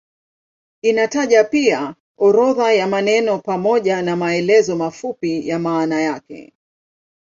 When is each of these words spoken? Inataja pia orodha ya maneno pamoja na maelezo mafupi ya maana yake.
Inataja 0.81 1.43
pia 1.43 1.95
orodha 2.17 2.73
ya 2.73 2.87
maneno 2.87 3.37
pamoja 3.39 4.01
na 4.01 4.15
maelezo 4.15 4.75
mafupi 4.75 5.47
ya 5.47 5.59
maana 5.59 6.01
yake. 6.01 6.53